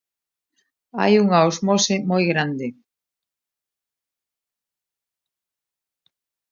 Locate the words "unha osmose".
1.23-1.95